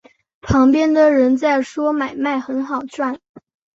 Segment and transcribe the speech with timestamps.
[0.41, 3.19] 旁边的人在说买卖很好赚